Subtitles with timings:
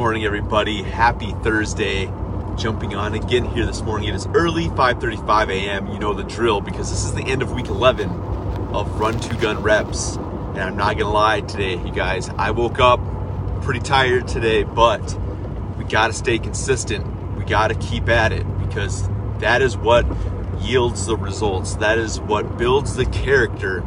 [0.00, 0.82] morning, everybody.
[0.82, 2.06] Happy Thursday.
[2.56, 4.08] Jumping on again here this morning.
[4.08, 5.88] It is early, 5:35 a.m.
[5.88, 8.08] You know the drill because this is the end of week 11
[8.72, 10.16] of Run Two Gun reps.
[10.16, 12.30] And I'm not gonna lie today, you guys.
[12.38, 12.98] I woke up
[13.60, 15.02] pretty tired today, but
[15.76, 17.04] we gotta stay consistent.
[17.36, 19.06] We gotta keep at it because
[19.40, 20.06] that is what
[20.62, 21.74] yields the results.
[21.74, 23.84] That is what builds the character,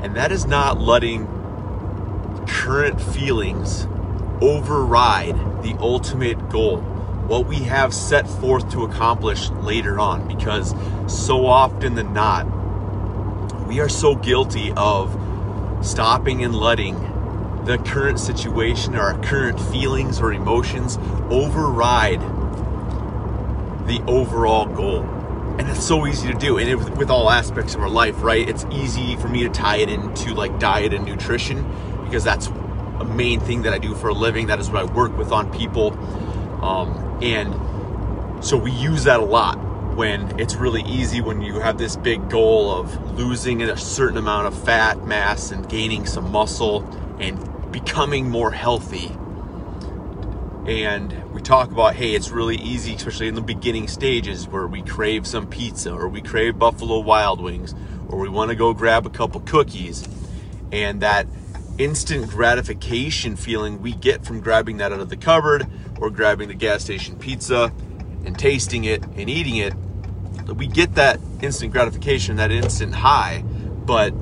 [0.00, 1.26] and that is not letting
[2.46, 3.86] current feelings
[4.40, 10.26] override the ultimate goal, what we have set forth to accomplish later on.
[10.26, 10.74] Because
[11.06, 12.46] so often than not,
[13.66, 15.16] we are so guilty of
[15.82, 16.96] stopping and letting
[17.64, 20.98] the current situation or our current feelings or emotions
[21.30, 22.20] override
[23.86, 25.02] the overall goal.
[25.58, 26.58] And it's so easy to do.
[26.58, 28.48] And it, with all aspects of our life, right?
[28.48, 31.64] It's easy for me to tie it into like diet and nutrition
[32.04, 32.48] because that's
[33.00, 34.46] a main thing that I do for a living.
[34.48, 35.92] That is what I work with on people.
[36.64, 39.56] Um, and so we use that a lot
[39.96, 44.46] when it's really easy when you have this big goal of losing a certain amount
[44.46, 46.84] of fat mass and gaining some muscle
[47.18, 49.10] and becoming more healthy.
[50.66, 54.82] And we talk about, hey, it's really easy, especially in the beginning stages where we
[54.82, 57.74] crave some pizza or we crave Buffalo Wild Wings
[58.08, 60.06] or we want to go grab a couple cookies.
[60.70, 61.26] And that
[61.80, 65.66] instant gratification feeling we get from grabbing that out of the cupboard
[65.98, 67.72] or grabbing the gas station pizza
[68.26, 69.72] and tasting it and eating it.
[70.54, 74.12] We get that instant gratification, that instant high, but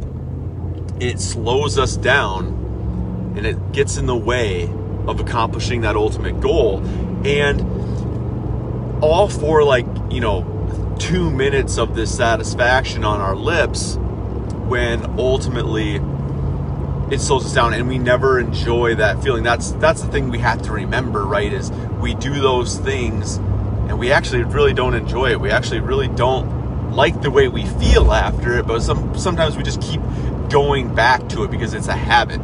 [1.00, 4.64] it slows us down and it gets in the way
[5.08, 6.78] of accomplishing that ultimate goal.
[7.26, 13.96] And all for like, you know, two minutes of this satisfaction on our lips
[14.68, 16.00] when ultimately
[17.10, 19.42] it slows us down and we never enjoy that feeling.
[19.42, 23.98] That's that's the thing we have to remember right is we do those things and
[23.98, 25.40] we actually really don't enjoy it.
[25.40, 29.62] We actually really don't like the way we feel after it but some sometimes we
[29.62, 30.00] just keep
[30.48, 32.40] going back to it because it's a habit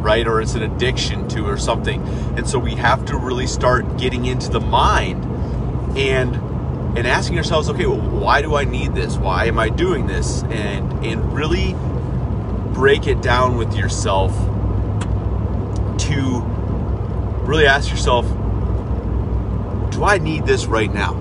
[0.00, 2.02] right or it's an addiction to or something.
[2.36, 5.24] And so we have to really start getting into the mind
[5.96, 6.34] and
[6.96, 9.16] and asking ourselves okay well, why do i need this?
[9.16, 10.42] Why am i doing this?
[10.44, 11.76] And and really
[12.72, 14.32] break it down with yourself
[15.98, 16.40] to
[17.44, 18.26] really ask yourself
[19.90, 21.14] do I need this right now?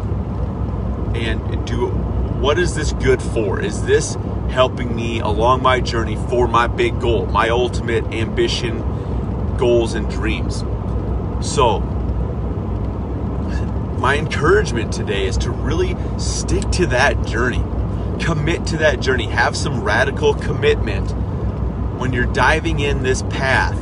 [1.14, 3.60] And do what is this good for?
[3.60, 4.16] Is this
[4.50, 8.80] helping me along my journey for my big goal, my ultimate ambition,
[9.58, 10.60] goals and dreams?
[11.42, 11.80] So,
[14.00, 17.64] my encouragement today is to really stick to that journey.
[18.24, 19.26] Commit to that journey.
[19.26, 21.14] Have some radical commitment
[22.00, 23.78] when you're diving in this path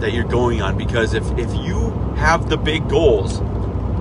[0.00, 3.40] that you're going on because if, if you have the big goals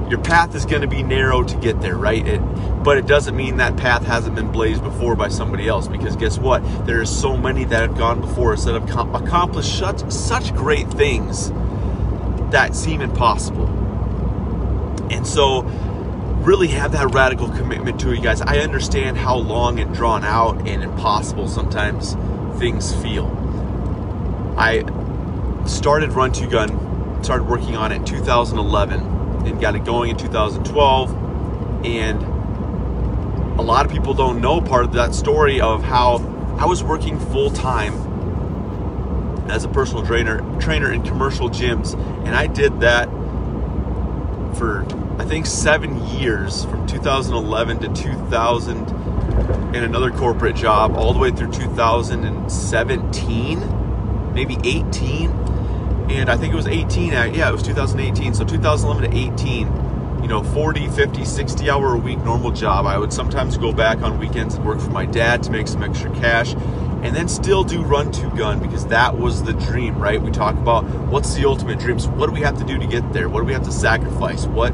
[0.09, 2.25] your path is going to be narrow to get there right?
[2.25, 2.40] It,
[2.84, 6.38] but it doesn't mean that path hasn't been blazed before by somebody else because guess
[6.38, 6.59] what?
[6.85, 10.56] There are so many that have gone before us that have com- accomplished such such
[10.56, 11.52] great things
[12.52, 13.68] that seem impossible.
[15.12, 15.64] And so
[16.44, 18.40] really have that radical commitment to it, you guys.
[18.40, 22.14] I understand how long and drawn out and impossible sometimes
[22.58, 23.36] things feel.
[24.57, 24.84] I
[25.66, 29.01] started Run Two Gun, started working on it in 2011
[29.45, 31.85] and got it going in 2012.
[31.85, 32.23] And
[33.59, 36.17] a lot of people don't know part of that story of how
[36.59, 37.94] I was working full time
[39.50, 41.94] as a personal trainer trainer in commercial gyms
[42.25, 43.07] and I did that
[44.57, 44.85] for
[45.19, 48.90] I think 7 years from 2011 to 2000
[49.75, 53.59] in another corporate job all the way through 2017,
[54.37, 55.31] maybe 18.
[56.11, 57.13] And I think it was 18.
[57.13, 58.35] Uh, yeah, it was 2018.
[58.35, 62.85] So 2011 to 18, you know, 40, 50, 60 hour a week normal job.
[62.85, 65.81] I would sometimes go back on weekends and work for my dad to make some
[65.81, 66.53] extra cash
[67.03, 70.21] and then still do run to gun because that was the dream, right?
[70.21, 72.07] We talk about what's the ultimate dreams.
[72.07, 73.29] What do we have to do to get there?
[73.29, 74.45] What do we have to sacrifice?
[74.45, 74.72] What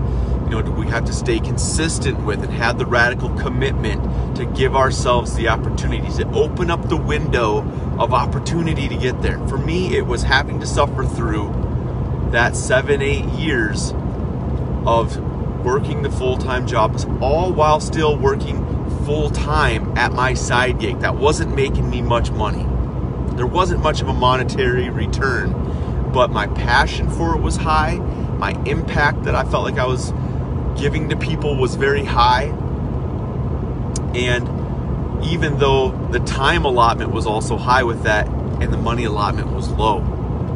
[0.61, 5.35] know we have to stay consistent with and have the radical commitment to give ourselves
[5.35, 7.59] the opportunities to open up the window
[7.99, 9.39] of opportunity to get there.
[9.47, 13.93] For me, it was having to suffer through that seven, eight years
[14.85, 15.17] of
[15.63, 18.65] working the full-time jobs, all while still working
[19.05, 22.65] full time at my side gig that wasn't making me much money.
[23.35, 27.95] There wasn't much of a monetary return, but my passion for it was high.
[27.95, 30.11] My impact that I felt like I was
[30.77, 32.45] giving to people was very high.
[34.15, 39.51] And even though the time allotment was also high with that and the money allotment
[39.51, 40.01] was low,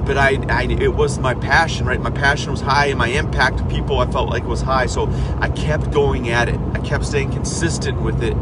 [0.07, 1.99] but I, I it was my passion, right?
[1.99, 4.85] My passion was high, and my impact to people I felt like was high.
[4.85, 6.59] So I kept going at it.
[6.73, 8.35] I kept staying consistent with it.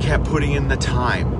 [0.00, 1.32] Kept putting in the time.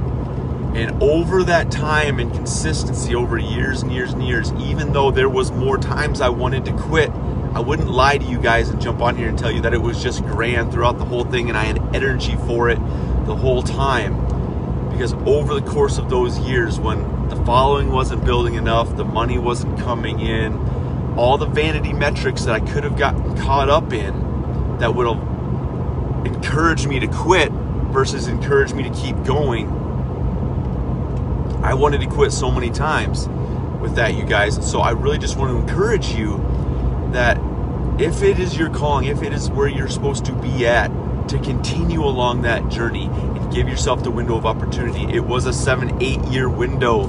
[0.76, 5.28] And over that time and consistency, over years and years and years, even though there
[5.28, 7.10] was more times I wanted to quit,
[7.52, 9.82] I wouldn't lie to you guys and jump on here and tell you that it
[9.82, 12.78] was just grand throughout the whole thing and I had energy for it
[13.26, 14.14] the whole time.
[14.90, 19.38] Because over the course of those years, when the following wasn't building enough, the money
[19.38, 20.56] wasn't coming in,
[21.16, 26.26] all the vanity metrics that I could have gotten caught up in that would have
[26.26, 29.68] encouraged me to quit versus encouraged me to keep going.
[31.64, 33.28] I wanted to quit so many times
[33.80, 34.70] with that, you guys.
[34.70, 36.38] So I really just want to encourage you
[38.00, 40.90] if it is your calling, if it is where you're supposed to be at,
[41.28, 45.04] to continue along that journey and give yourself the window of opportunity.
[45.14, 47.04] It was a seven, eight year window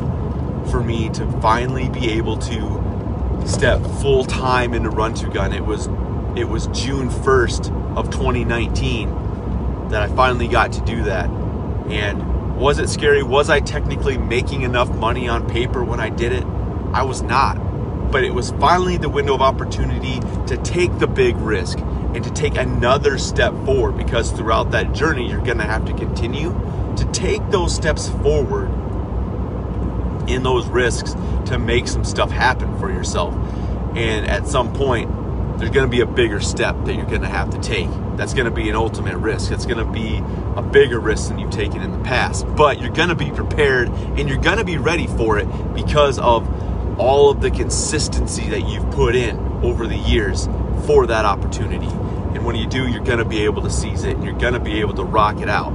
[0.70, 5.54] for me to finally be able to step full time into Run to Gun.
[5.54, 5.88] It was
[6.36, 11.30] it was June 1st of 2019 that I finally got to do that.
[11.90, 13.24] And was it scary?
[13.24, 16.44] Was I technically making enough money on paper when I did it?
[16.94, 17.71] I was not
[18.12, 22.32] but it was finally the window of opportunity to take the big risk and to
[22.32, 26.50] take another step forward because throughout that journey, you're going to have to continue
[26.98, 28.70] to take those steps forward
[30.30, 31.14] in those risks
[31.46, 33.34] to make some stuff happen for yourself.
[33.96, 35.10] And at some point,
[35.58, 37.90] there's going to be a bigger step that you're going to have to take.
[38.18, 39.50] That's going to be an ultimate risk.
[39.50, 40.22] That's going to be
[40.56, 42.46] a bigger risk than you've taken in the past.
[42.56, 46.20] But you're going to be prepared and you're going to be ready for it because
[46.20, 46.48] of
[46.98, 50.48] all of the consistency that you've put in over the years
[50.86, 51.88] for that opportunity.
[51.88, 54.54] And when you do, you're going to be able to seize it and you're going
[54.54, 55.74] to be able to rock it out.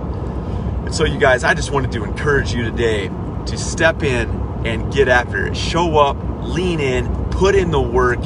[0.85, 4.29] And so, you guys, I just wanted to encourage you today to step in
[4.65, 5.57] and get after it.
[5.57, 8.21] Show up, lean in, put in the work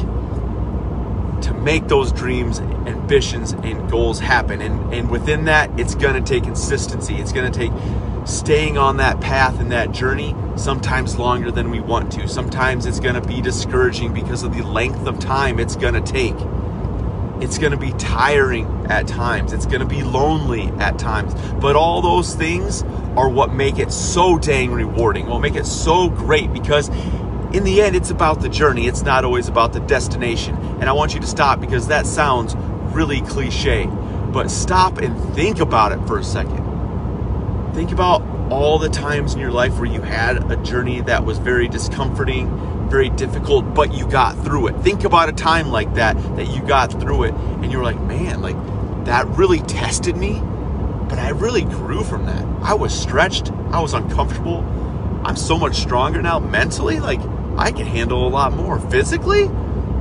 [1.43, 4.60] to make those dreams, ambitions, and goals happen.
[4.60, 7.16] And, and within that, it's going to take consistency.
[7.16, 7.72] It's going to take
[8.31, 12.29] staying on that path and that journey sometimes longer than we want to.
[12.29, 16.00] Sometimes it's going to be discouraging because of the length of time it's going to
[16.00, 16.37] take.
[17.43, 19.53] It's going to be tiring at times.
[19.53, 21.35] It's going to be lonely at times.
[21.61, 22.82] But all those things
[23.17, 26.91] are what make it so dang rewarding, what make it so great because
[27.53, 28.87] in the end, it's about the journey.
[28.87, 30.55] It's not always about the destination.
[30.55, 32.55] And I want you to stop because that sounds
[32.94, 33.87] really cliche.
[34.32, 36.69] But stop and think about it for a second.
[37.75, 41.38] Think about all the times in your life where you had a journey that was
[41.38, 44.76] very discomforting, very difficult, but you got through it.
[44.82, 48.43] Think about a time like that, that you got through it, and you're like, man,
[48.43, 48.56] like
[49.05, 50.40] that really tested me,
[51.08, 52.44] but I really grew from that.
[52.62, 54.64] I was stretched, I was uncomfortable.
[55.25, 56.99] I'm so much stronger now mentally.
[56.99, 57.20] Like,
[57.56, 58.81] I can handle a lot more.
[58.81, 59.49] Physically,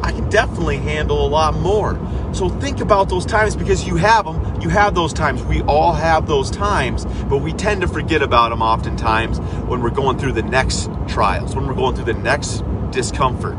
[0.04, 2.00] I can definitely handle a lot more.
[2.34, 4.62] So think about those times because you have them.
[4.62, 5.44] You have those times.
[5.44, 9.90] We all have those times, but we tend to forget about them oftentimes when we're
[9.90, 13.58] going through the next trials, when we're going through the next discomfort.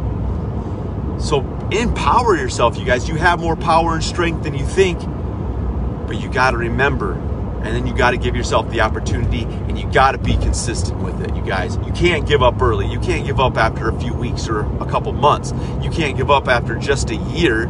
[1.21, 1.41] So
[1.71, 3.09] empower yourself, you guys.
[3.09, 4.99] You have more power and strength than you think,
[6.07, 7.15] but you got to remember
[7.63, 11.03] and then you got to give yourself the opportunity and you got to be consistent
[11.03, 11.77] with it you guys.
[11.77, 12.87] You can't give up early.
[12.87, 15.53] You can't give up after a few weeks or a couple months.
[15.83, 17.63] You can't give up after just a year.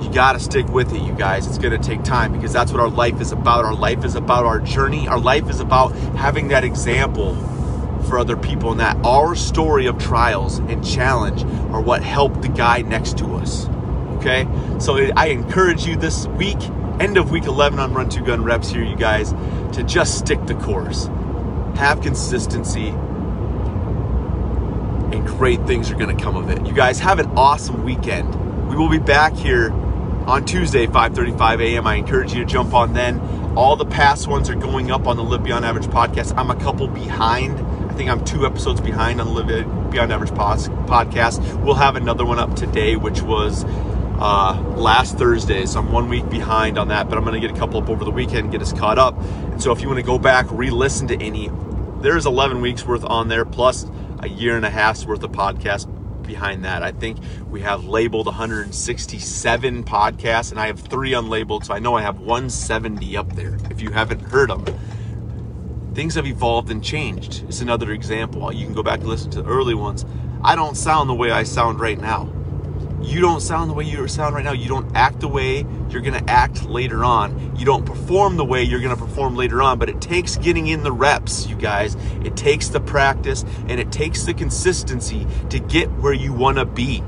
[0.00, 1.46] You got to stick with it you guys.
[1.46, 3.64] It's going to take time because that's what our life is about.
[3.64, 5.08] Our life is about our journey.
[5.08, 7.34] Our life is about having that example
[8.08, 12.48] for other people and that our story of trials and challenge are what helped the
[12.48, 13.68] guy next to us
[14.22, 14.46] okay?
[14.78, 16.58] So i encourage you this week
[17.02, 19.32] end of week 11 on Run 2 Gun reps here, you guys,
[19.74, 21.10] to just stick the course.
[21.74, 22.90] Have consistency,
[25.10, 26.64] and great things are going to come of it.
[26.64, 28.32] You guys have an awesome weekend.
[28.68, 29.72] We will be back here
[30.26, 31.88] on Tuesday, 5:35 a.m.
[31.88, 33.20] I encourage you to jump on then.
[33.56, 36.34] All the past ones are going up on the Live Beyond Average podcast.
[36.36, 37.58] I'm a couple behind.
[37.90, 41.62] I think I'm two episodes behind on the Live Beyond Average podcast.
[41.62, 43.64] We'll have another one up today, which was
[44.22, 45.66] uh, last Thursday.
[45.66, 47.90] So I'm one week behind on that, but I'm going to get a couple up
[47.90, 49.18] over the weekend, and get us caught up.
[49.18, 51.50] And so if you want to go back, re listen to any,
[52.00, 53.84] there's 11 weeks worth on there, plus
[54.20, 55.88] a year and a half's worth of podcast
[56.24, 56.84] behind that.
[56.84, 57.18] I think
[57.50, 62.20] we have labeled 167 podcasts, and I have three unlabeled, so I know I have
[62.20, 64.64] 170 up there if you haven't heard them.
[65.94, 67.42] Things have evolved and changed.
[67.48, 68.52] It's another example.
[68.52, 70.06] You can go back and listen to the early ones.
[70.44, 72.32] I don't sound the way I sound right now
[73.02, 74.52] you don't sound the way you sound right now.
[74.52, 77.56] You don't act the way you're going to act later on.
[77.56, 79.78] You don't perform the way you're going to perform later on.
[79.78, 81.96] But it takes getting in the reps, you guys.
[82.24, 86.64] It takes the practice and it takes the consistency to get where you want to
[86.64, 87.02] be.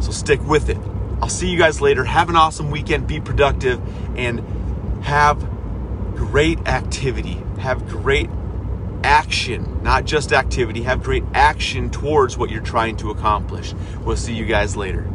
[0.00, 0.78] So stick with it.
[1.20, 2.04] I'll see you guys later.
[2.04, 3.06] Have an awesome weekend.
[3.06, 3.80] Be productive
[4.16, 4.40] and
[5.04, 5.38] have
[6.14, 7.42] great activity.
[7.58, 8.30] Have great
[9.04, 10.82] action, not just activity.
[10.82, 13.74] Have great action towards what you're trying to accomplish.
[14.04, 15.06] We'll see you guys later.